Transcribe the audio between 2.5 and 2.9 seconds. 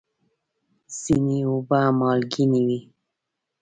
وي.